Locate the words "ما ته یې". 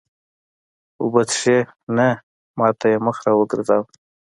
2.57-2.97